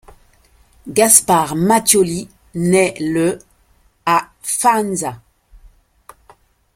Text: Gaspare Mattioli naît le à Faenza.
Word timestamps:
Gaspare 0.87 1.55
Mattioli 1.55 2.27
naît 2.55 2.95
le 2.99 3.37
à 4.07 4.31
Faenza. 4.41 5.21